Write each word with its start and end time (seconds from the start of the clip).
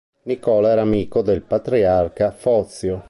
Nicola 0.23 0.69
era 0.71 0.81
amico 0.81 1.21
del 1.21 1.43
patriarca 1.43 2.31
Fozio. 2.31 2.99